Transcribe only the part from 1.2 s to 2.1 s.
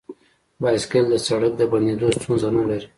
سړک د بندیدو